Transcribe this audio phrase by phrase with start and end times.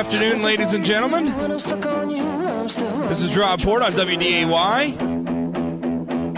[0.00, 1.26] Good afternoon, ladies and gentlemen.
[1.46, 4.96] This is Rob Port on WDAY.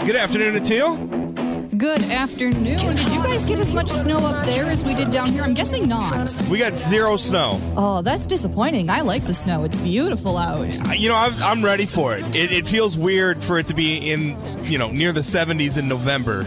[0.05, 1.77] Good afternoon, Atil.
[1.77, 2.97] Good afternoon.
[2.97, 5.43] Did you guys get as much snow up there as we did down here?
[5.43, 6.35] I'm guessing not.
[6.51, 7.57] We got zero snow.
[7.77, 8.89] Oh, that's disappointing.
[8.89, 9.63] I like the snow.
[9.63, 10.67] It's beautiful out.
[10.89, 12.35] Uh, you know, I'm, I'm ready for it.
[12.35, 12.51] it.
[12.51, 16.45] It feels weird for it to be in, you know, near the 70s in November.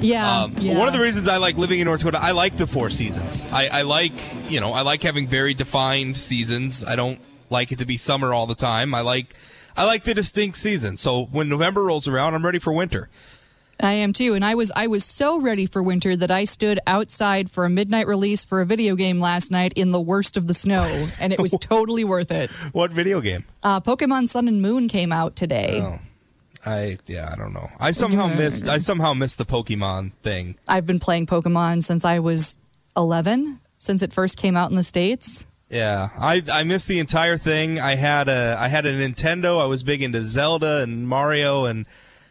[0.00, 0.78] Yeah, Um, yeah.
[0.78, 3.44] One of the reasons I like living in North Dakota, I like the four seasons.
[3.52, 4.12] I, I like,
[4.50, 6.84] you know, I like having very defined seasons.
[6.84, 7.18] I don't
[7.50, 8.94] like it to be summer all the time.
[8.94, 9.34] I like,
[9.76, 11.00] I like the distinct seasons.
[11.00, 13.08] So when November rolls around, I'm ready for winter.
[13.80, 16.80] I am too, and I was I was so ready for winter that I stood
[16.88, 20.48] outside for a midnight release for a video game last night in the worst of
[20.48, 22.50] the snow, and it was totally worth it.
[22.72, 23.44] What video game?
[23.62, 25.78] Uh, Pokemon Sun and Moon came out today.
[25.80, 26.00] Oh.
[26.64, 27.70] I yeah, I don't know.
[27.78, 30.56] I somehow missed I somehow missed the Pokemon thing.
[30.66, 32.56] I've been playing Pokemon since I was
[32.96, 35.46] 11, since it first came out in the states.
[35.70, 37.78] Yeah, I I missed the entire thing.
[37.78, 39.60] I had a I had a Nintendo.
[39.60, 41.86] I was big into Zelda and Mario and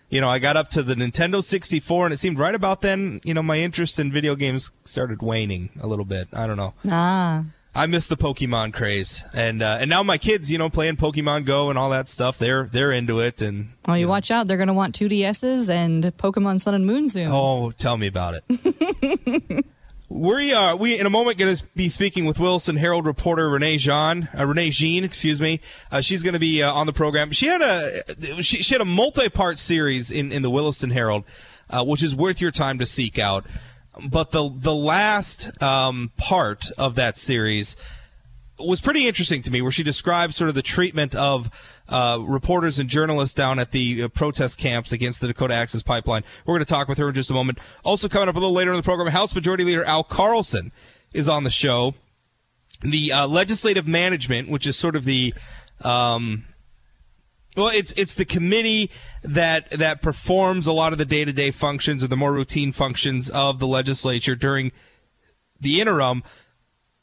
[0.09, 3.19] you know, I got up to the Nintendo 64 and it seemed right about then,
[3.25, 6.29] you know, my interest in video games started waning a little bit.
[6.31, 6.73] I don't know.
[6.89, 7.43] Ah,
[7.77, 9.23] I miss the Pokemon craze.
[9.35, 12.39] And uh, and now my kids, you know, playing Pokemon Go and all that stuff,
[12.39, 14.47] they're they're into it and well, you watch out.
[14.47, 17.29] They're going to want 2DSs and Pokemon Sun and Moon soon.
[17.31, 19.65] Oh, tell me about it.
[20.09, 23.77] we are we in a moment going to be speaking with Wilson Herald reporter Renee
[23.77, 25.61] Jean, uh, Renee Jean, excuse me.
[25.91, 27.31] Uh, she's going to be uh, on the program.
[27.31, 31.25] She had a she, she had a multi-part series in in the Williston Herald,
[31.69, 33.45] uh, which is worth your time to seek out.
[34.05, 37.75] But the the last um, part of that series
[38.59, 41.49] was pretty interesting to me, where she described sort of the treatment of
[41.89, 46.23] uh, reporters and journalists down at the uh, protest camps against the Dakota Access Pipeline.
[46.45, 47.59] We're going to talk with her in just a moment.
[47.83, 50.71] Also coming up a little later in the program, House Majority Leader Al Carlson
[51.13, 51.93] is on the show.
[52.81, 55.33] The uh, legislative management, which is sort of the
[55.83, 56.45] um,
[57.57, 58.89] well, it's it's the committee
[59.23, 62.71] that that performs a lot of the day to day functions or the more routine
[62.71, 64.71] functions of the legislature during
[65.59, 66.23] the interim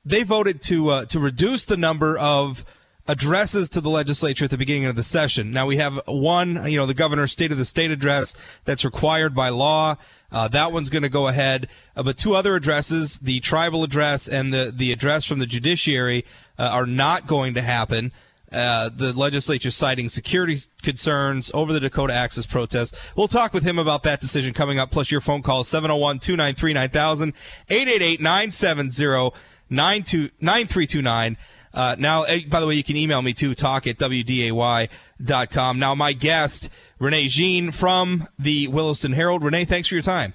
[0.04, 2.64] they voted to uh, to reduce the number of
[3.06, 5.52] addresses to the legislature at the beginning of the session.
[5.52, 8.34] Now we have one, you know, the governor's state of the state address
[8.64, 9.96] that's required by law.
[10.32, 14.28] Uh, that one's going to go ahead, uh, but two other addresses, the tribal address
[14.28, 16.24] and the the address from the judiciary,
[16.58, 18.12] uh, are not going to happen.
[18.52, 22.94] Uh, the legislature citing security concerns over the Dakota Access protest.
[23.16, 26.72] We'll talk with him about that decision coming up, plus your phone call 701 293
[26.72, 27.34] 9000
[27.68, 29.32] 888 970
[29.70, 31.36] 9329.
[31.72, 35.78] Uh, now, by the way, you can email me too, talk at WDAY.com.
[35.78, 39.42] Now, my guest, Renee Jean from the Williston Herald.
[39.42, 40.34] Renee, thanks for your time.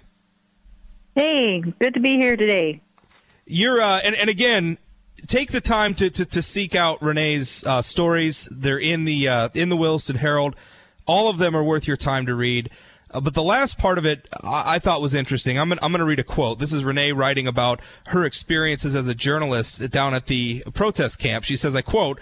[1.16, 2.82] Hey, good to be here today.
[3.46, 4.78] You're, uh, and, and again,
[5.28, 8.48] take the time to, to, to seek out Renee's uh, stories.
[8.52, 10.56] They're in the, uh, in the Williston Herald.
[11.06, 12.70] All of them are worth your time to read.
[13.12, 15.58] Uh, but the last part of it I, I thought was interesting.
[15.58, 16.60] I'm gonna, I'm going to read a quote.
[16.60, 21.46] This is Renee writing about her experiences as a journalist down at the protest camp.
[21.46, 22.20] She says, I quote,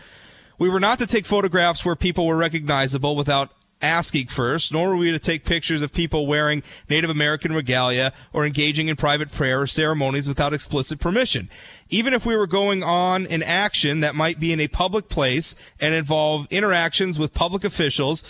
[0.58, 4.98] We were not to take photographs where people were recognizable without asking first, nor were
[4.98, 9.62] we to take pictures of people wearing Native American regalia or engaging in private prayer
[9.62, 11.50] or ceremonies without explicit permission.
[11.90, 15.56] Even if we were going on an action that might be in a public place
[15.80, 18.24] and involve interactions with public officials,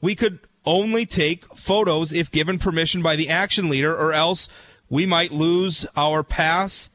[0.00, 4.48] we could only take photos if given permission by the action leader, or else
[4.88, 6.90] we might lose our pass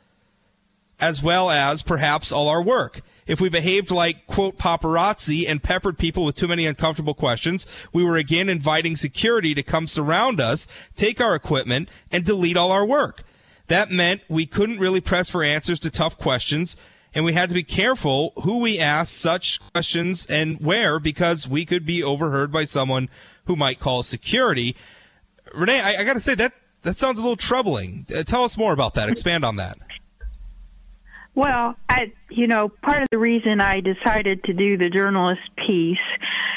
[1.00, 3.01] as well as perhaps all our work.
[3.28, 8.04] If we behaved like, quote, paparazzi and peppered people with too many uncomfortable questions, we
[8.04, 12.86] were again inviting security to come surround us, take our equipment, and delete all our
[12.86, 13.24] work.
[13.68, 16.78] That meant we couldn't really press for answers to tough questions,
[17.14, 21.66] and we had to be careful who we asked such questions and where because we
[21.66, 23.09] could be overheard by someone
[23.46, 24.76] who might call security.
[25.53, 26.53] Renee, I, I got to say that
[26.84, 28.06] that sounds a little troubling.
[28.16, 29.09] Uh, tell us more about that.
[29.09, 29.78] Expand on that.
[31.37, 35.97] Well, I, you know, part of the reason I decided to do the journalist piece,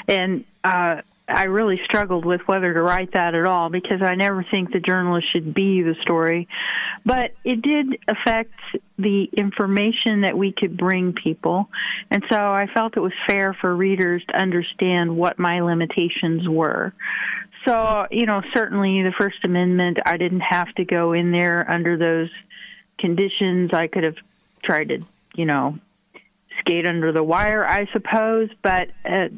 [0.09, 4.43] and uh, I really struggled with whether to write that at all because I never
[4.51, 6.49] think the journalist should be the story,
[7.05, 8.55] but it did affect
[8.99, 11.69] the information that we could bring people,
[12.11, 16.95] and so I felt it was fair for readers to understand what my limitations were.
[17.67, 21.99] So, you know, certainly the First Amendment, I didn't have to go in there under
[21.99, 22.31] those
[22.99, 23.73] conditions.
[23.75, 24.17] I could have
[24.63, 24.99] tried to,
[25.35, 25.79] you know,
[26.61, 29.29] skate under the wire, I suppose, but uh,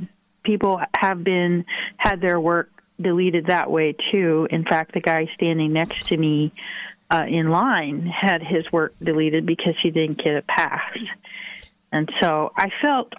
[0.45, 1.65] people have been
[1.99, 2.71] had their work
[3.01, 4.47] deleted that way too.
[4.51, 6.53] In fact, the guy standing next to me
[7.11, 10.81] uh, in line had his work deleted because he didn't get a pass.
[11.93, 13.13] And so I felt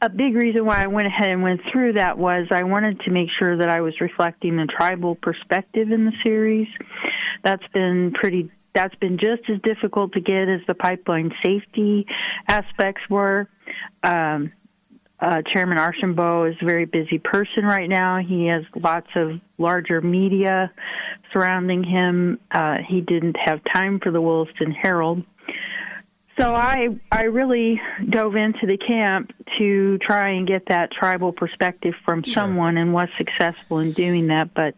[0.00, 3.10] a big reason why I went ahead and went through that was I wanted to
[3.10, 6.68] make sure that I was reflecting the tribal perspective in the series.
[7.42, 12.06] That's been pretty that's been just as difficult to get as the pipeline safety
[12.46, 13.48] aspects were.
[14.02, 14.52] Um,
[15.18, 18.18] uh, Chairman Archambault is a very busy person right now.
[18.18, 20.70] He has lots of larger media
[21.32, 22.38] surrounding him.
[22.50, 25.24] Uh, he didn't have time for the Williston Herald.
[26.38, 27.80] So I I really
[28.10, 32.34] dove into the camp to try and get that tribal perspective from sure.
[32.34, 34.74] someone and was successful in doing that, but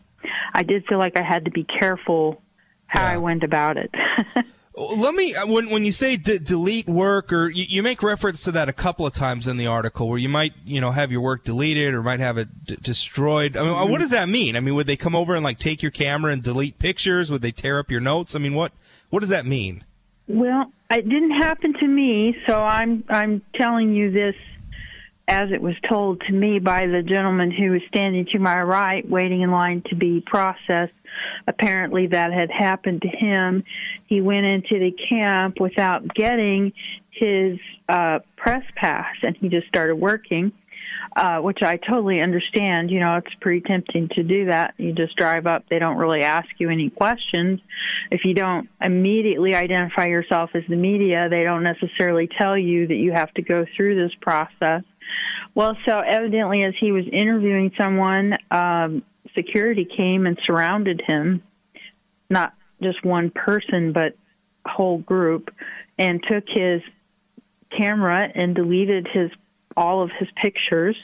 [0.54, 2.40] I did feel like I had to be careful
[2.88, 3.12] how yeah.
[3.12, 3.94] I went about it.
[4.76, 8.42] Let me uh, when when you say d- delete work or you, you, make reference
[8.42, 11.10] to that a couple of times in the article where you might you know have
[11.10, 13.56] your work deleted or might have it d- destroyed.
[13.56, 13.90] I mean, mm-hmm.
[13.90, 14.54] what does that mean?
[14.54, 17.28] I mean, would they come over and like take your camera and delete pictures?
[17.28, 18.36] Would they tear up your notes?
[18.36, 18.72] I mean, what
[19.10, 19.84] what does that mean?
[20.28, 24.36] Well, it didn't happen to me, so I'm I'm telling you this
[25.28, 29.08] as it was told to me by the gentleman who was standing to my right,
[29.08, 30.92] waiting in line to be processed.
[31.46, 33.62] Apparently, that had happened to him.
[34.06, 36.72] He went into the camp without getting
[37.10, 37.58] his
[37.88, 40.52] uh, press pass, and he just started working
[41.16, 42.90] uh, which I totally understand.
[42.90, 44.74] You know, it's pretty tempting to do that.
[44.76, 47.60] You just drive up, they don't really ask you any questions.
[48.10, 52.94] If you don't immediately identify yourself as the media, they don't necessarily tell you that
[52.94, 54.82] you have to go through this process.
[55.54, 59.02] Well, so evidently, as he was interviewing someone, um,
[59.34, 61.42] security came and surrounded him,
[62.30, 64.16] not just one person, but
[64.64, 65.50] a whole group,
[65.98, 66.82] and took his
[67.76, 69.30] camera and deleted his
[69.76, 70.96] all of his pictures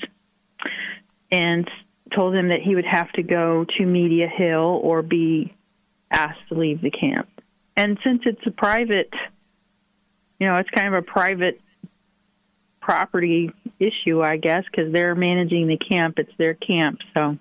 [1.30, 1.70] and
[2.14, 5.54] told him that he would have to go to Media Hill or be
[6.10, 7.28] asked to leave the camp.
[7.76, 9.12] And since it's a private,
[10.38, 11.60] you know, it's kind of a private
[12.84, 13.50] property
[13.80, 16.18] issue, I guess, because they're managing the camp.
[16.18, 17.38] It's their camp, so.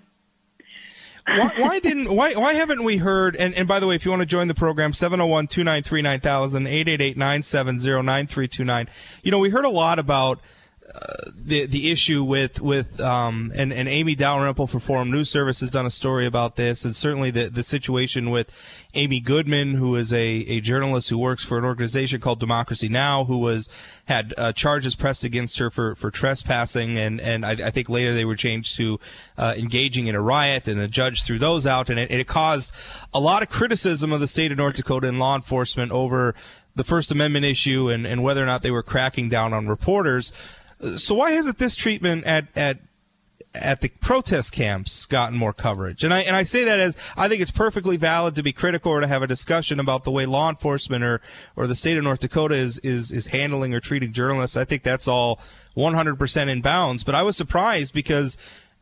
[1.27, 4.11] why, why, didn't why why haven't we heard and, and by the way if you
[4.11, 8.89] want to join the program 701-293-9000 888-970-9329
[9.23, 10.41] you know we heard a lot about
[11.35, 15.69] the the issue with with um and, and Amy Dalrymple for Forum News Service has
[15.69, 18.49] done a story about this, and certainly the the situation with
[18.93, 23.25] Amy Goodman, who is a, a journalist who works for an organization called Democracy Now,
[23.25, 23.69] who was
[24.05, 28.13] had uh, charges pressed against her for, for trespassing, and and I, I think later
[28.13, 28.99] they were changed to
[29.37, 32.71] uh, engaging in a riot, and the judge threw those out, and it, it caused
[33.13, 36.35] a lot of criticism of the state of North Dakota and law enforcement over
[36.75, 40.31] the First Amendment issue and, and whether or not they were cracking down on reporters.
[40.97, 42.79] So why hasn't this treatment at at
[43.55, 46.03] at the protest camps gotten more coverage.
[46.03, 48.91] And I and I say that as I think it's perfectly valid to be critical
[48.91, 51.21] or to have a discussion about the way law enforcement or
[51.55, 54.57] or the state of North Dakota is is is handling or treating journalists.
[54.57, 55.39] I think that's all
[55.77, 57.03] 100% in bounds.
[57.03, 58.37] But I was surprised because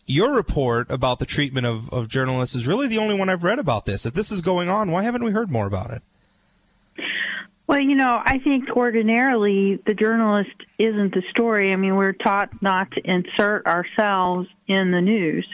[0.06, 3.60] your report about the treatment of, of journalists is really the only one I've read
[3.60, 4.06] about this.
[4.06, 6.02] If this is going on, why haven't we heard more about it?
[7.72, 11.72] Well, you know, I think ordinarily the journalist isn't the story.
[11.72, 15.48] I mean, we're taught not to insert ourselves in the news.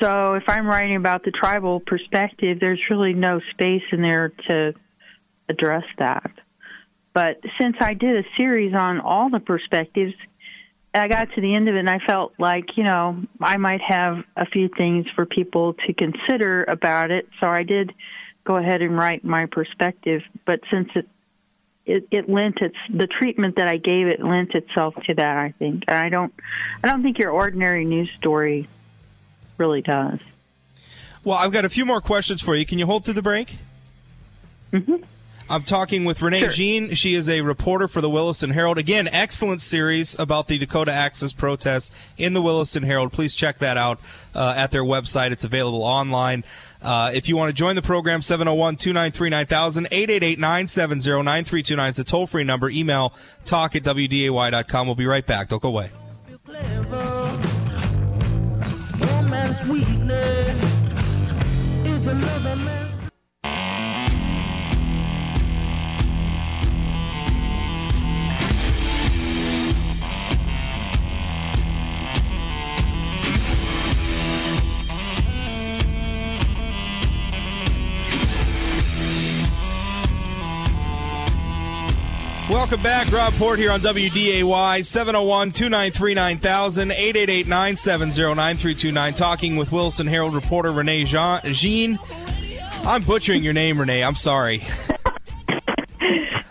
[0.00, 4.72] So if I'm writing about the tribal perspective, there's really no space in there to
[5.50, 6.30] address that.
[7.12, 10.14] But since I did a series on all the perspectives,
[10.94, 13.82] I got to the end of it and I felt like, you know, I might
[13.86, 17.28] have a few things for people to consider about it.
[17.40, 17.92] So I did
[18.46, 20.22] go ahead and write my perspective.
[20.46, 21.06] But since it
[21.86, 25.36] it, it lent its the treatment that I gave it lent itself to that.
[25.36, 25.84] I think.
[25.88, 26.34] And I don't.
[26.82, 28.68] I don't think your ordinary news story
[29.58, 30.20] really does.
[31.24, 32.64] Well, I've got a few more questions for you.
[32.66, 33.58] Can you hold through the break?
[34.72, 34.96] Mm-hmm.
[35.48, 36.50] I'm talking with Renee sure.
[36.50, 36.94] Jean.
[36.94, 38.78] She is a reporter for the Williston Herald.
[38.78, 43.12] Again, excellent series about the Dakota Access protests in the Williston Herald.
[43.12, 44.00] Please check that out
[44.34, 45.30] uh, at their website.
[45.30, 46.42] It's available online.
[46.86, 51.96] Uh, if you want to join the program, 701 293 9000, 888 970 9329 is
[51.96, 52.70] the toll free number.
[52.70, 53.12] Email
[53.44, 54.86] talk at WDAY.com.
[54.86, 55.48] We'll be right back.
[55.48, 55.90] Don't go away.
[82.66, 83.12] Welcome back.
[83.12, 89.14] Rob Port here on WDAY 701 293 9000 888 970 9329.
[89.14, 91.96] Talking with Wilson Herald reporter Renee Jean.
[92.82, 94.02] I'm butchering your name, Renee.
[94.02, 94.64] I'm sorry.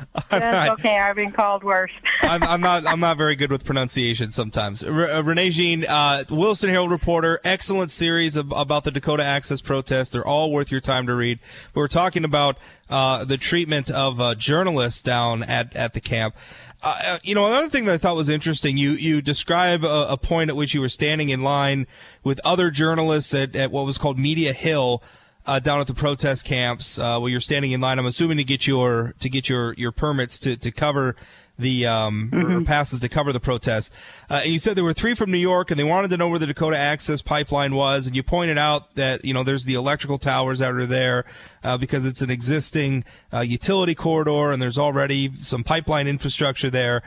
[0.30, 1.00] That's okay.
[1.00, 1.92] I've been called worse.
[2.26, 2.88] I'm, I'm, not.
[2.88, 4.84] I'm not very good with pronunciation sometimes.
[4.84, 9.62] R- uh, Renee Jean, uh, Wilson Herald reporter, excellent series of, about the Dakota Access
[9.62, 10.12] protest.
[10.12, 11.40] They're all worth your time to read.
[11.74, 12.58] We were talking about
[12.90, 16.36] uh, the treatment of uh, journalists down at at the camp.
[16.84, 20.12] Uh, uh, you know, another thing that I thought was interesting, you you describe a,
[20.12, 21.88] a point at which you were standing in line
[22.24, 25.02] with other journalists at, at what was called Media Hill
[25.46, 28.00] uh, down at the protest camps uh, where you're standing in line.
[28.00, 31.16] I'm assuming to get your to get your your permits to to cover
[31.58, 32.64] the um, mm-hmm.
[32.64, 33.92] passes to cover the protests.
[34.30, 36.28] Uh, and you said there were three from New York, and they wanted to know
[36.28, 38.08] where the Dakota Access Pipeline was.
[38.08, 41.26] And you pointed out that you know there's the electrical towers that are there
[41.64, 47.02] uh, because it's an existing uh, utility corridor, and there's already some pipeline infrastructure there.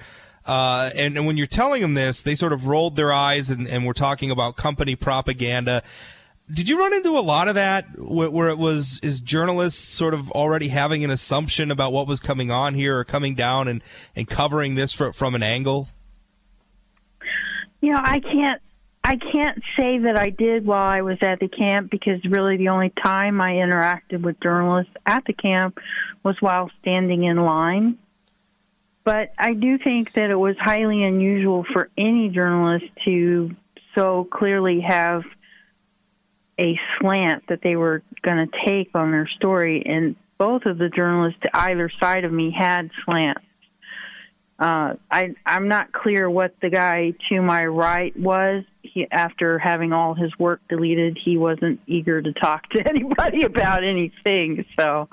[0.46, 3.68] Uh, and, and, when you're telling them this, they sort of rolled their eyes and,
[3.68, 5.82] and were talking about company propaganda.
[6.50, 10.30] Did you run into a lot of that where, it was is journalists sort of
[10.32, 13.82] already having an assumption about what was coming on here or coming down and,
[14.16, 15.88] and covering this for, from an angle?
[17.80, 18.62] You know, I can't
[19.04, 22.68] I can't say that I did while I was at the camp because really the
[22.68, 25.78] only time I interacted with journalists at the camp
[26.22, 27.98] was while standing in line.
[29.04, 33.56] But I do think that it was highly unusual for any journalist to
[33.94, 35.22] so clearly have
[36.58, 40.88] a slant that they were going to take on their story, and both of the
[40.88, 43.42] journalists to either side of me had slants.
[44.58, 48.64] Uh, I, I'm not clear what the guy to my right was.
[48.82, 53.84] He, after having all his work deleted, he wasn't eager to talk to anybody about
[53.84, 54.64] anything.
[54.78, 55.08] So,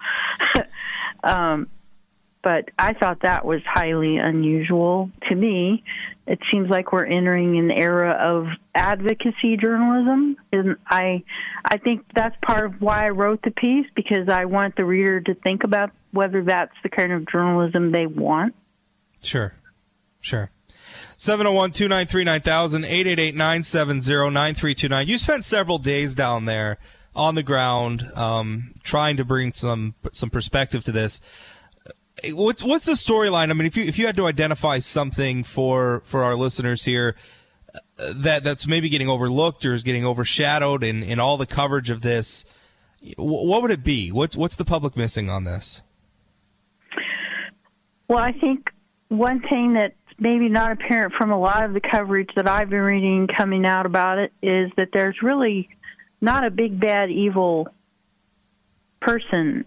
[1.23, 1.67] um,
[2.45, 5.83] but I thought that was highly unusual to me.
[6.27, 11.23] It seems like we're entering an era of advocacy journalism, and I,
[11.65, 15.21] I think that's part of why I wrote the piece because I want the reader
[15.21, 18.53] to think about whether that's the kind of journalism they want.
[19.23, 19.55] Sure,
[20.21, 20.51] sure.
[21.17, 23.99] 701 293 9000 888 970
[24.29, 25.07] 9329.
[25.07, 26.77] You spent several days down there
[27.15, 31.21] on the ground um, trying to bring some some perspective to this
[32.31, 33.49] what's what's the storyline?
[33.49, 37.15] I mean, if you if you had to identify something for for our listeners here
[37.99, 41.89] uh, that that's maybe getting overlooked or is getting overshadowed in in all the coverage
[41.89, 42.45] of this,
[43.17, 44.11] what would it be?
[44.11, 45.81] What's what's the public missing on this?
[48.07, 48.69] Well, I think
[49.09, 52.79] one thing that's maybe not apparent from a lot of the coverage that I've been
[52.79, 55.69] reading coming out about it is that there's really
[56.21, 57.67] not a big bad evil
[59.01, 59.65] person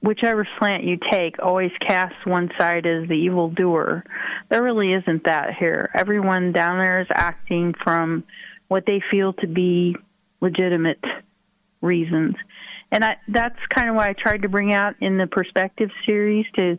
[0.00, 4.04] whichever slant you take always casts one side as the evil doer.
[4.48, 5.90] There really isn't that here.
[5.94, 8.24] Everyone down there is acting from
[8.68, 9.96] what they feel to be
[10.40, 11.02] legitimate
[11.80, 12.34] reasons.
[12.92, 16.46] And I, that's kind of why I tried to bring out in the perspective series
[16.56, 16.78] to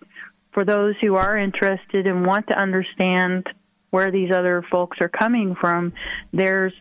[0.54, 3.48] for those who are interested and want to understand
[3.92, 5.94] where these other folks are coming from,
[6.34, 6.74] there's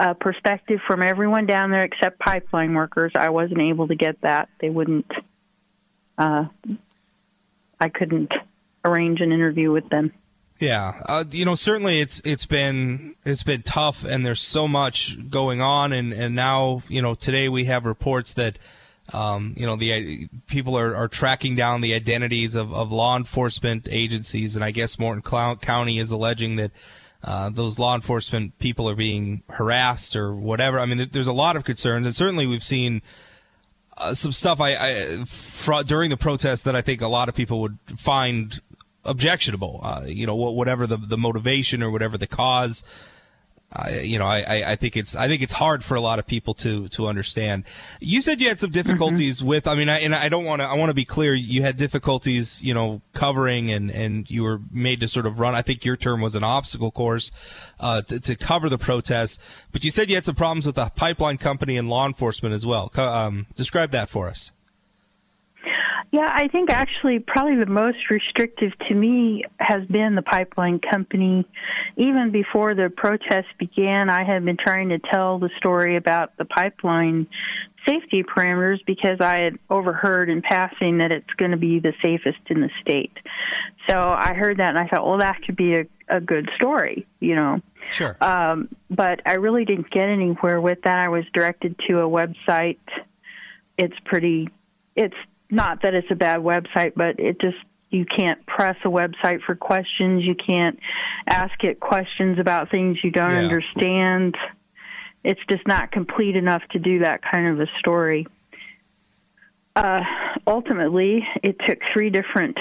[0.00, 3.12] a perspective from everyone down there except pipeline workers.
[3.14, 4.48] I wasn't able to get that.
[4.60, 5.06] They wouldn't
[6.18, 6.46] uh,
[7.80, 8.32] I couldn't
[8.84, 10.12] arrange an interview with them.
[10.58, 15.28] Yeah, uh, you know, certainly it's it's been it's been tough, and there's so much
[15.28, 18.58] going on, and and now you know today we have reports that.
[19.12, 23.86] Um, you know, the people are, are tracking down the identities of, of law enforcement
[23.90, 26.70] agencies, and I guess Morton County is alleging that
[27.22, 30.80] uh, those law enforcement people are being harassed or whatever.
[30.80, 33.02] I mean, there's a lot of concerns, and certainly we've seen
[33.96, 37.34] uh, some stuff I, I fr- during the protest that I think a lot of
[37.34, 38.60] people would find
[39.04, 39.80] objectionable.
[39.82, 42.82] Uh, you know, whatever the the motivation or whatever the cause.
[43.76, 46.26] I, you know, I, I think it's I think it's hard for a lot of
[46.26, 47.64] people to to understand.
[48.00, 49.48] You said you had some difficulties mm-hmm.
[49.48, 49.66] with.
[49.66, 50.66] I mean, I, and I don't want to.
[50.66, 51.34] I want to be clear.
[51.34, 55.54] You had difficulties, you know, covering and and you were made to sort of run.
[55.54, 57.32] I think your term was an obstacle course
[57.80, 59.38] uh, to, to cover the protests.
[59.72, 62.64] But you said you had some problems with the pipeline company and law enforcement as
[62.64, 62.92] well.
[62.96, 64.52] Um, describe that for us.
[66.14, 71.44] Yeah, I think actually probably the most restrictive to me has been the pipeline company.
[71.96, 76.44] Even before the protests began, I had been trying to tell the story about the
[76.44, 77.26] pipeline
[77.84, 82.38] safety parameters because I had overheard in passing that it's going to be the safest
[82.48, 83.18] in the state.
[83.88, 87.08] So I heard that and I thought, well, that could be a, a good story,
[87.18, 87.60] you know.
[87.90, 88.16] Sure.
[88.20, 91.00] Um, but I really didn't get anywhere with that.
[91.00, 92.78] I was directed to a website.
[93.76, 94.48] It's pretty,
[94.94, 95.16] it's
[95.50, 97.56] not that it's a bad website, but it just
[97.90, 100.24] you can't press a website for questions.
[100.24, 100.78] You can't
[101.28, 103.38] ask it questions about things you don't yeah.
[103.38, 104.36] understand.
[105.22, 108.26] It's just not complete enough to do that kind of a story.
[109.76, 110.00] Uh,
[110.46, 112.58] ultimately, it took three different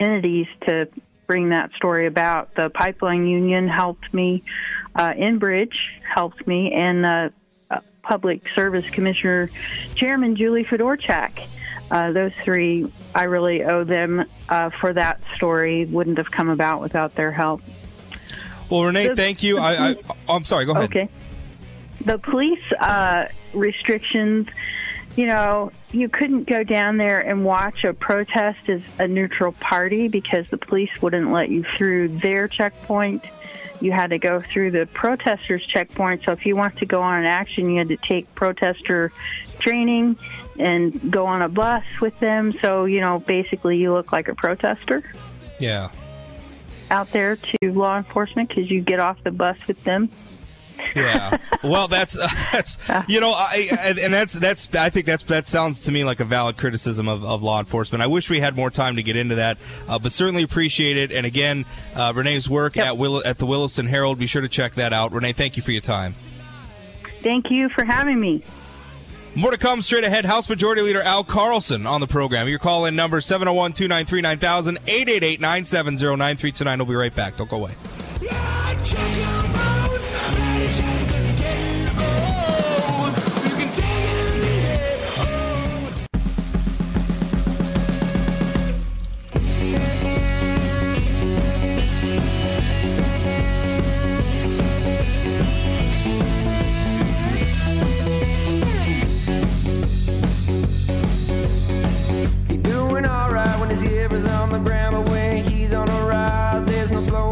[0.00, 0.88] entities to
[1.26, 2.54] bring that story about.
[2.54, 4.44] The pipeline union helped me,
[4.94, 5.74] uh, Enbridge
[6.14, 7.28] helped me, and uh,
[8.02, 9.50] Public Service Commissioner
[9.96, 11.46] Chairman Julie Fedorchak.
[11.90, 15.84] Uh, those three, I really owe them uh, for that story.
[15.84, 17.62] Wouldn't have come about without their help.
[18.68, 19.58] Well, Renee, The- thank you.
[19.58, 19.96] I, I,
[20.28, 20.64] I'm sorry.
[20.64, 20.84] Go ahead.
[20.84, 21.08] Okay.
[22.04, 24.48] The police uh, restrictions,
[25.16, 30.08] you know, you couldn't go down there and watch a protest as a neutral party
[30.08, 33.24] because the police wouldn't let you through their checkpoint.
[33.80, 36.24] You had to go through the protesters' checkpoint.
[36.24, 39.12] So if you want to go on an action, you had to take protester
[39.58, 40.16] training
[40.58, 42.54] and go on a bus with them.
[42.62, 45.02] So, you know, basically you look like a protester
[45.58, 45.88] Yeah.
[46.90, 50.08] out there to law enforcement because you get off the bus with them.
[50.94, 51.38] Yeah.
[51.64, 52.14] Well, that's
[52.52, 56.04] that's you know, I and, and that's that's I think that's that sounds to me
[56.04, 58.02] like a valid criticism of, of law enforcement.
[58.02, 59.58] I wish we had more time to get into that,
[59.88, 61.10] uh, but certainly appreciate it.
[61.10, 61.64] And again,
[61.96, 62.86] uh, Renee's work Yep.
[62.86, 64.18] at Will at the Williston Herald.
[64.18, 65.10] Be sure to check that out.
[65.12, 66.14] Renee, thank you for your time.
[67.20, 68.44] Thank you for having me.
[69.36, 70.24] More to come straight ahead.
[70.24, 72.48] House Majority Leader Al Carlson on the program.
[72.48, 76.78] Your call in number 701 293 9000 888 970 9329.
[76.78, 77.36] We'll be right back.
[77.36, 77.72] Don't go away.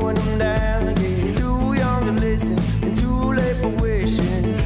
[0.00, 0.86] Slowing him down.
[0.86, 4.56] Yeah, too young to listen and too late for wishing.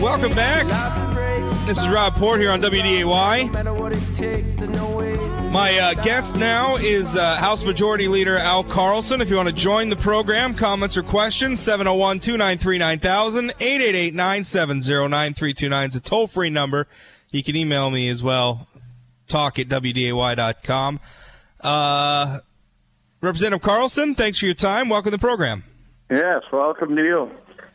[0.00, 0.66] Welcome back.
[0.66, 1.54] Lost his brakes.
[1.66, 3.50] This is Rob Port here on WDAY.
[3.52, 5.16] matter what it takes, there's no way.
[5.50, 9.20] My uh, guest now is uh, House Majority Leader Al Carlson.
[9.20, 15.08] If you want to join the program, comments or questions, 701 293 9000 888 970
[15.08, 16.88] 9329 is a toll free number.
[17.30, 18.66] You can email me as well,
[19.28, 21.00] talk at WDAY.com.
[21.64, 22.38] Uh,
[23.20, 24.88] Representative Carlson, thanks for your time.
[24.88, 25.64] Welcome to the program.
[26.10, 27.30] Yes, welcome to you.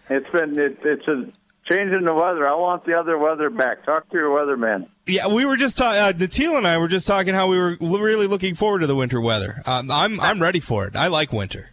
[0.10, 1.32] It's been it, it's a
[1.72, 2.48] change in the weather.
[2.48, 3.84] I want the other weather back.
[3.86, 4.88] Talk to your weatherman.
[5.08, 6.00] Yeah, we were just talking.
[6.00, 8.96] Uh, Natil and I were just talking how we were really looking forward to the
[8.96, 9.62] winter weather.
[9.66, 10.96] Um, I'm I'm ready for it.
[10.96, 11.72] I like winter.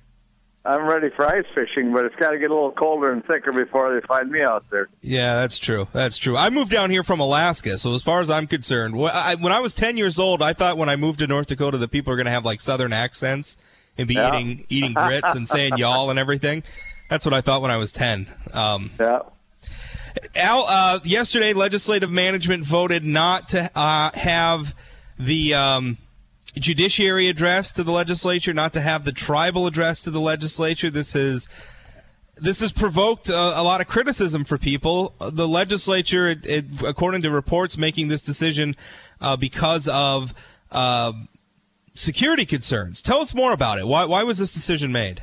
[0.67, 3.53] I'm ready for ice fishing, but it's got to get a little colder and thicker
[3.53, 4.89] before they find me out there.
[5.03, 5.87] Yeah, that's true.
[5.93, 6.37] That's true.
[6.37, 9.53] I moved down here from Alaska, so as far as I'm concerned, wh- I, when
[9.53, 12.13] I was 10 years old, I thought when I moved to North Dakota that people
[12.13, 13.57] are going to have like Southern accents
[13.99, 14.37] and be Yeah.
[14.39, 16.63] eating eating grits and saying y'all and everything.
[17.11, 18.27] That's what I thought when I was 10.
[18.53, 19.21] Um, Yeah.
[20.35, 24.75] Al, uh, yesterday, legislative management voted not to uh, have
[25.19, 25.99] the um,
[26.59, 30.91] judiciary address to the legislature, not to have the tribal address to the legislature.
[30.91, 31.49] This is
[32.37, 35.15] this has provoked uh, a lot of criticism for people.
[35.19, 38.77] The legislature, it, it, according to reports, making this decision
[39.21, 40.35] uh, because of
[40.71, 41.13] uh,
[41.95, 43.01] security concerns.
[43.01, 43.87] Tell us more about it.
[43.87, 45.23] Why, why was this decision made?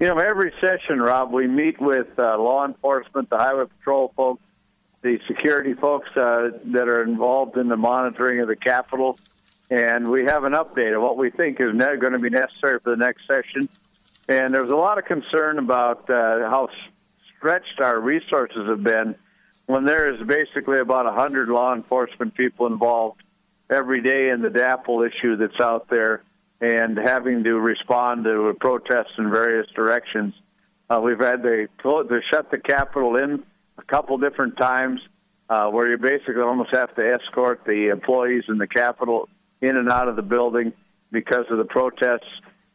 [0.00, 4.42] You know, every session, Rob, we meet with uh, law enforcement, the highway patrol folks,
[5.02, 9.18] the security folks uh, that are involved in the monitoring of the Capitol,
[9.70, 12.90] and we have an update of what we think is going to be necessary for
[12.90, 13.68] the next session.
[14.28, 16.68] And there's a lot of concern about uh, how
[17.36, 19.14] stretched our resources have been
[19.66, 23.22] when there is basically about 100 law enforcement people involved
[23.70, 26.22] every day in the DAPL issue that's out there
[26.60, 30.34] and having to respond to protests in various directions.
[30.90, 33.44] Uh, we've had to, to shut the Capitol in
[33.78, 35.00] a couple different times
[35.48, 39.28] uh, where you basically almost have to escort the employees in the Capitol
[39.60, 40.72] in and out of the building
[41.10, 42.28] because of the protests.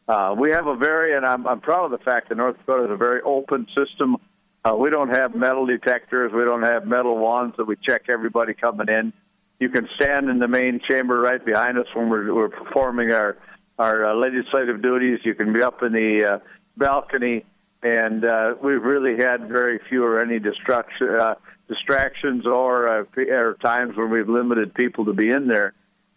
[0.08, 2.84] Uh, we have a very, and I'm, I'm proud of the fact that North Dakota
[2.84, 4.16] is a very open system.
[4.64, 6.32] Uh, we don't have metal detectors.
[6.32, 9.12] We don't have metal wands that we check everybody coming in.
[9.58, 13.36] You can stand in the main chamber right behind us when we're, we're performing our
[13.78, 15.20] our uh, legislative duties.
[15.24, 16.38] You can be up in the uh,
[16.76, 17.44] balcony,
[17.82, 21.34] and uh, we've really had very few or any destruction, uh,
[21.68, 25.74] distractions or, uh, or times when we've limited people to be in there.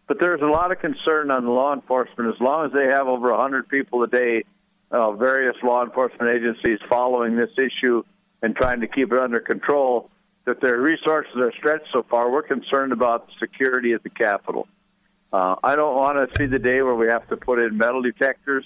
[0.10, 2.34] But there's a lot of concern on law enforcement.
[2.34, 4.44] As long as they have over 100 people a day,
[4.90, 8.02] uh, various law enforcement agencies following this issue
[8.42, 10.10] and trying to keep it under control,
[10.46, 14.68] that their resources are stretched so far, we're concerned about the security at the Capitol.
[15.32, 18.02] Uh, I don't want to see the day where we have to put in metal
[18.02, 18.66] detectors.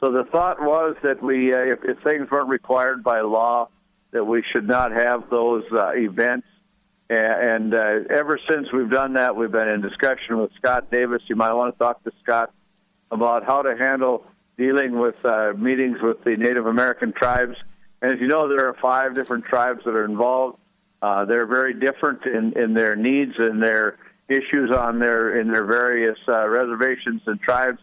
[0.00, 3.68] So the thought was that we, uh, if, if things weren't required by law,
[4.12, 6.46] that we should not have those uh, events.
[7.10, 11.22] And uh, ever since we've done that, we've been in discussion with Scott Davis.
[11.26, 12.52] You might want to talk to Scott
[13.10, 14.26] about how to handle
[14.58, 17.56] dealing with uh, meetings with the Native American tribes.
[18.02, 20.58] And as you know, there are five different tribes that are involved.
[21.00, 23.96] Uh, they're very different in, in their needs and their
[24.28, 27.78] issues on their in their various uh, reservations and tribes.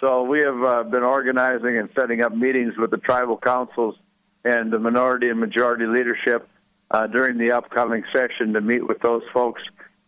[0.00, 3.96] So we have uh, been organizing and setting up meetings with the tribal councils
[4.44, 6.48] and the minority and majority leadership
[6.90, 9.62] uh, during the upcoming session to meet with those folks,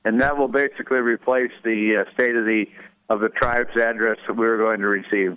[0.05, 2.67] and that will basically replace the uh, state of the
[3.09, 5.37] of the tribe's address that we are going to receive.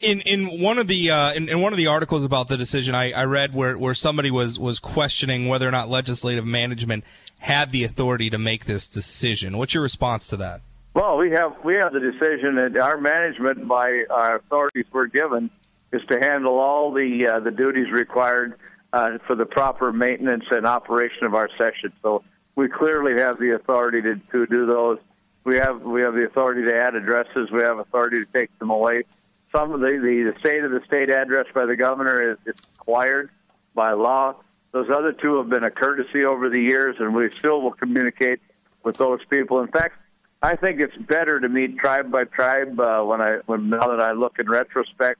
[0.00, 2.94] In in one of the uh, in, in one of the articles about the decision,
[2.94, 7.04] I, I read where, where somebody was was questioning whether or not legislative management
[7.38, 9.58] had the authority to make this decision.
[9.58, 10.62] What's your response to that?
[10.94, 15.50] Well, we have we have the decision, that our management by our authorities we're given
[15.92, 18.54] is to handle all the uh, the duties required
[18.92, 21.92] uh, for the proper maintenance and operation of our session.
[22.02, 22.22] So
[22.56, 24.98] we clearly have the authority to, to do those.
[25.44, 27.50] We have we have the authority to add addresses.
[27.50, 29.04] We have authority to take them away.
[29.52, 32.38] Some of the the, the state of the state address by the governor is,
[32.78, 33.30] required
[33.74, 34.36] by law.
[34.72, 38.40] Those other two have been a courtesy over the years, and we still will communicate
[38.82, 39.60] with those people.
[39.60, 39.96] In fact,
[40.42, 44.00] I think it's better to meet tribe by tribe uh, when I when now that
[44.00, 45.18] I look in retrospect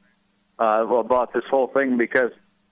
[0.59, 2.31] uh, about this whole thing because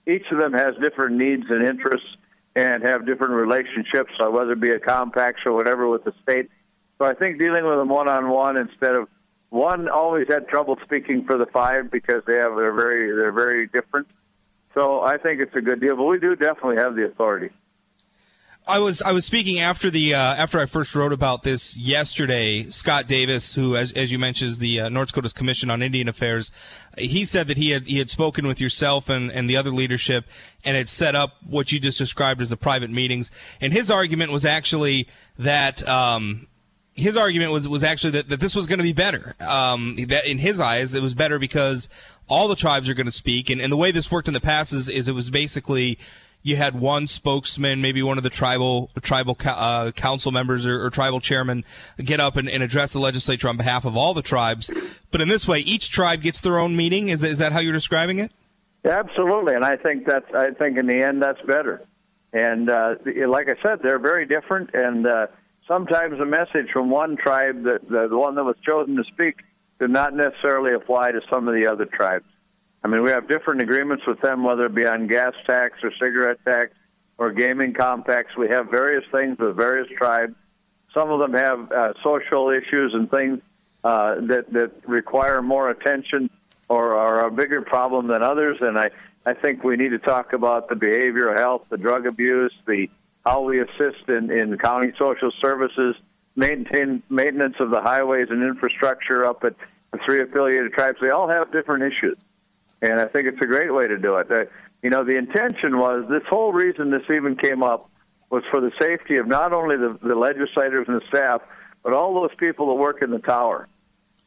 [0.08, 2.08] each of them has different needs and interests
[2.56, 6.50] and have different relationships, uh, whether it be a compact or whatever with the state.
[6.98, 9.08] So I think dealing with them one on one instead of
[9.50, 13.66] one always had trouble speaking for the five because they have they're very they're very
[13.68, 14.08] different.
[14.74, 17.50] So I think it's a good deal, but we do definitely have the authority.
[18.68, 22.64] I was I was speaking after the uh, after I first wrote about this yesterday.
[22.64, 26.06] Scott Davis, who as as you mentioned is the uh, North Dakota's Commission on Indian
[26.06, 26.52] Affairs,
[26.98, 30.26] he said that he had he had spoken with yourself and and the other leadership
[30.66, 33.30] and had set up what you just described as the private meetings.
[33.58, 35.86] And his argument was actually that.
[35.88, 36.46] Um,
[36.94, 39.36] his argument was was actually that, that this was going to be better.
[39.48, 41.88] Um, that in his eyes, it was better because
[42.26, 44.40] all the tribes are going to speak, and, and the way this worked in the
[44.40, 45.96] past is, is it was basically
[46.42, 50.90] you had one spokesman, maybe one of the tribal tribal uh, council members or, or,
[50.90, 51.64] tribal chairman,
[51.98, 54.70] get up and, and, address the legislature on behalf of all the tribes.
[55.10, 57.08] But in this way, each tribe gets their own meeting.
[57.08, 58.32] Is is that how you're describing it?
[58.84, 61.82] Absolutely, and I think that's I think in the end that's better.
[62.32, 62.96] And uh,
[63.26, 65.26] like I said, they're very different, and uh,
[65.66, 69.36] sometimes a message from one tribe, the, the one that was chosen to speak,
[69.78, 72.26] did not necessarily apply to some of the other tribes.
[72.84, 75.90] I mean, we have different agreements with them, whether it be on gas tax or
[76.00, 76.72] cigarette tax
[77.18, 78.36] or gaming compacts.
[78.36, 80.34] We have various things with various tribes.
[80.94, 83.40] Some of them have uh, social issues and things
[83.84, 86.30] uh, that that require more attention
[86.68, 88.58] or are a bigger problem than others.
[88.60, 88.90] And I
[89.26, 92.88] I think we need to talk about the behavioral health, the drug abuse, the
[93.26, 95.96] how we assist in, in county social services,
[96.36, 99.54] maintain maintenance of the highways and infrastructure up at
[99.92, 100.98] the three affiliated tribes.
[101.02, 102.16] They all have different issues
[102.82, 104.30] and I think it's a great way to do it.
[104.30, 104.44] Uh,
[104.82, 107.90] you know, the intention was this whole reason this even came up
[108.30, 111.40] was for the safety of not only the, the legislators and the staff,
[111.82, 113.68] but all those people that work in the tower,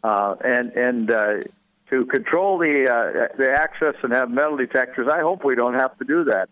[0.04, 1.36] uh, and and uh,
[1.90, 5.08] to control the uh, the access and have metal detectors.
[5.08, 6.50] I hope we don't have to do that.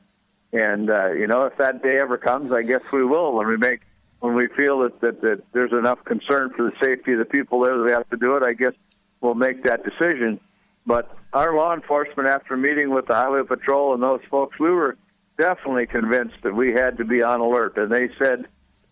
[0.54, 3.58] And uh, you know, if that day ever comes, I guess we will when we
[3.58, 3.82] make
[4.20, 7.62] when we feel that, that that there's enough concern for the safety of the people
[7.62, 8.44] there that we have to do it.
[8.44, 8.74] I guess
[9.22, 10.40] we'll make that decision.
[10.90, 14.98] But our law enforcement, after meeting with the Highway Patrol and those folks, we were
[15.38, 17.78] definitely convinced that we had to be on alert.
[17.78, 18.48] And they said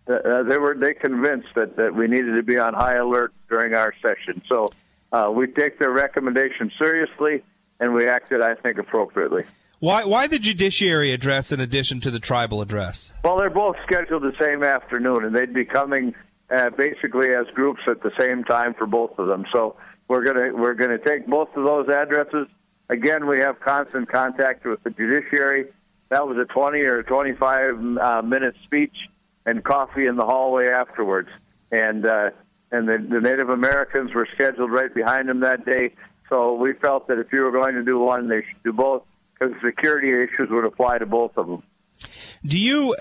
[0.08, 3.74] uh, they were they convinced that, that we needed to be on high alert during
[3.74, 4.44] our session.
[4.48, 4.70] So
[5.12, 7.44] uh, we take their recommendation seriously,
[7.80, 9.46] and we acted, I think, appropriately.
[9.80, 13.12] Why, why the judiciary address in addition to the tribal address?
[13.24, 16.14] Well, they're both scheduled the same afternoon, and they'd be coming
[16.50, 19.46] uh, basically as groups at the same time for both of them.
[19.54, 19.76] So
[20.08, 22.48] we're gonna we're gonna take both of those addresses.
[22.90, 25.66] Again, we have constant contact with the judiciary.
[26.10, 28.96] That was a 20 or 25 uh, minute speech
[29.46, 31.30] and coffee in the hallway afterwards.
[31.72, 32.30] And uh,
[32.72, 35.96] and the, the Native Americans were scheduled right behind them that day.
[36.30, 39.04] So we felt that if you were going to do one, they should do both
[39.34, 41.64] because security issues would apply to both of them.
[42.46, 42.96] Do you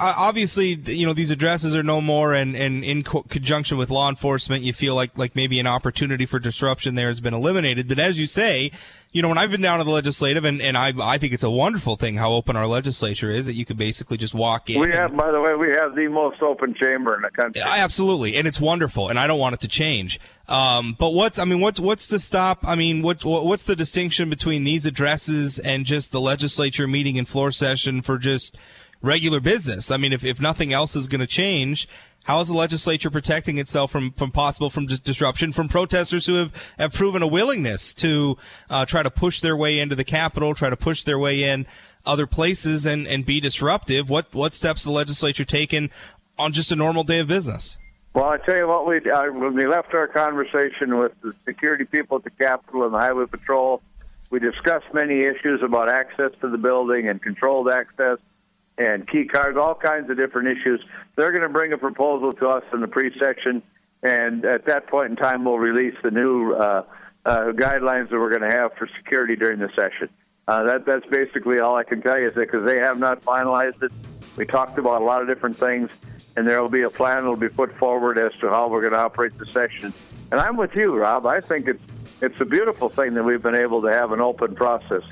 [0.00, 3.90] uh, obviously you know these addresses are no more, and, and in co- conjunction with
[3.90, 7.88] law enforcement, you feel like like maybe an opportunity for disruption there has been eliminated.
[7.88, 8.72] But as you say,
[9.12, 11.42] you know when I've been down to the legislative, and, and I I think it's
[11.42, 14.80] a wonderful thing how open our legislature is that you can basically just walk in.
[14.80, 17.62] We have, by the way, we have the most open chamber in the country.
[17.64, 20.20] Absolutely, and it's wonderful, and I don't want it to change.
[20.48, 22.60] Um, but what's I mean, what's what's to stop?
[22.62, 27.24] I mean, what's what's the distinction between these addresses and just the legislature meeting in
[27.24, 28.56] floor session for just
[29.02, 29.90] regular business.
[29.90, 31.88] I mean, if, if nothing else is going to change,
[32.24, 36.34] How is the legislature protecting itself from, from possible from dis- disruption from protesters who
[36.34, 38.36] have, have proven a willingness to
[38.68, 41.66] uh, try to push their way into the Capitol, try to push their way in
[42.04, 44.10] other places and, and be disruptive?
[44.10, 45.90] What what steps the legislature taken
[46.38, 47.78] on just a normal day of business?
[48.12, 51.84] Well, I tell you what, we uh, when we left our conversation with the security
[51.84, 53.80] people at the Capitol and the Highway Patrol,
[54.30, 58.18] we discussed many issues about access to the building and controlled access
[58.80, 60.82] and key cards, all kinds of different issues.
[61.14, 63.62] They're going to bring a proposal to us in the pre-session,
[64.02, 66.84] and at that point in time, we'll release the new uh,
[67.26, 70.08] uh, guidelines that we're going to have for security during the session.
[70.48, 73.82] Uh, that that's basically all I can tell you is because they have not finalized
[73.82, 73.92] it.
[74.36, 75.90] We talked about a lot of different things,
[76.36, 78.80] and there will be a plan that will be put forward as to how we're
[78.80, 79.92] going to operate the session.
[80.32, 81.26] And I'm with you, Rob.
[81.26, 81.82] I think it's
[82.22, 85.02] it's a beautiful thing that we've been able to have an open process.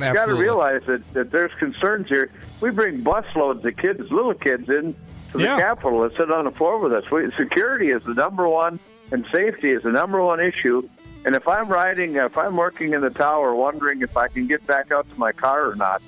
[0.00, 2.30] You got to realize that, that there's concerns here.
[2.60, 4.94] We bring busloads of kids, little kids, in
[5.32, 5.58] to the Yeah.
[5.58, 7.10] Capitol and sit on the floor with us.
[7.10, 8.78] We, security is the number one,
[9.12, 10.88] and safety is the number one issue.
[11.24, 14.66] And if I'm riding, if I'm working in the tower, wondering if I can get
[14.66, 16.02] back out to my car or not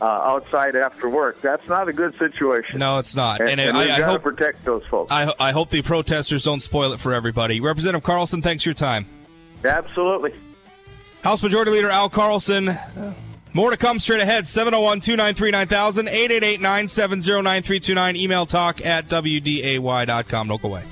[0.00, 2.78] uh, outside after work, that's not a good situation.
[2.80, 3.40] No, it's not.
[3.40, 5.12] and, And, and I, I hope protect those folks.
[5.12, 7.60] I, I hope the protesters don't spoil it for everybody.
[7.60, 9.06] Representative Carlson, thanks for your time.
[9.64, 10.34] Absolutely.
[11.26, 12.78] House Majority Leader Al Carlson.
[13.52, 14.46] More to come straight ahead.
[14.46, 18.16] 701 293 9000, 888 970 9329.
[18.16, 20.46] Email talk at WDAY.com.
[20.46, 20.84] Don't go away.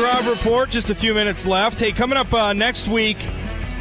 [0.00, 0.70] Rob Report.
[0.70, 1.78] Just a few minutes left.
[1.78, 3.18] Hey, coming up uh, next week,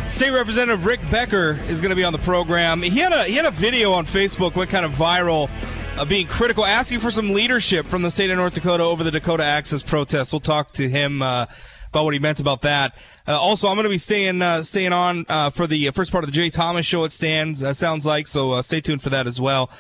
[0.10, 2.82] State Representative Rick Becker is going to be on the program.
[2.82, 5.50] He had a he had a video on Facebook went kind of viral,
[5.98, 9.12] uh, being critical, asking for some leadership from the state of North Dakota over the
[9.12, 10.34] Dakota Access protests.
[10.34, 11.22] We'll talk to him.
[11.22, 11.46] Uh,
[11.92, 12.96] about what he meant about that.
[13.28, 16.24] Uh, also, I'm going to be staying uh, staying on uh, for the first part
[16.24, 17.04] of the Jay Thomas show.
[17.04, 18.52] It stands uh, sounds like so.
[18.52, 19.72] Uh, stay tuned for that as well.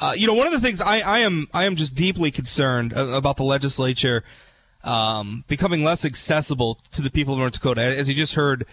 [0.00, 2.94] Uh, you know, one of the things I, I am I am just deeply concerned
[2.96, 4.24] uh, about the legislature
[4.88, 7.82] um, becoming less accessible to the people of North Dakota.
[7.82, 8.64] As you just heard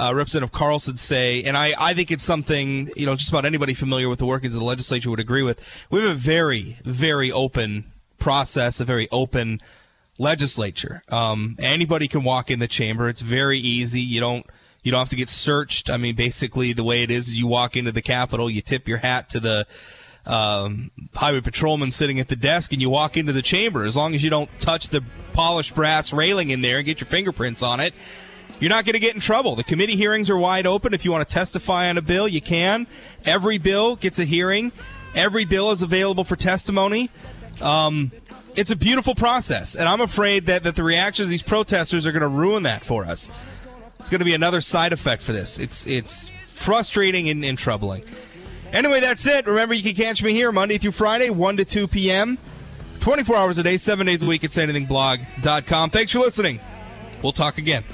[0.00, 3.74] uh, Representative Carlson say, and I, I think it's something, you know, just about anybody
[3.74, 5.60] familiar with the workings of the legislature would agree with.
[5.90, 9.60] We have a very, very open process, a very open
[10.16, 11.02] legislature.
[11.10, 13.06] Um, anybody can walk in the chamber.
[13.08, 14.00] It's very easy.
[14.00, 14.46] You don't,
[14.82, 15.90] you don't have to get searched.
[15.90, 18.98] I mean, basically the way it is, you walk into the Capitol, you tip your
[18.98, 19.66] hat to the,
[20.28, 23.84] um, highway patrolman sitting at the desk and you walk into the chamber.
[23.84, 27.08] As long as you don't touch the polished brass railing in there and get your
[27.08, 27.94] fingerprints on it,
[28.60, 29.56] you're not going to get in trouble.
[29.56, 30.92] The committee hearings are wide open.
[30.92, 32.86] If you want to testify on a bill, you can.
[33.24, 34.72] Every bill gets a hearing.
[35.14, 37.10] Every bill is available for testimony.
[37.60, 38.12] Um,
[38.56, 42.12] it's a beautiful process, and I'm afraid that, that the reactions of these protesters are
[42.12, 43.30] going to ruin that for us.
[44.00, 45.58] It's going to be another side effect for this.
[45.58, 48.02] It's it's frustrating and, and troubling.
[48.72, 49.46] Anyway, that's it.
[49.46, 52.38] Remember, you can catch me here Monday through Friday, 1 to 2 p.m.,
[53.00, 55.90] 24 hours a day, 7 days a week at sayanythingblog.com.
[55.90, 56.60] Thanks for listening.
[57.22, 57.84] We'll talk again.